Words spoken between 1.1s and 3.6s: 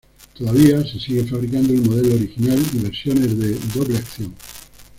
fabricando el modelo original y versiones de